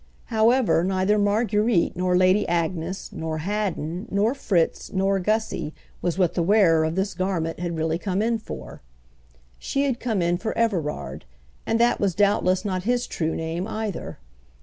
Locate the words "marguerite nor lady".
1.19-2.47